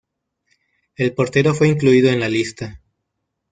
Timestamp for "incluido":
1.67-2.09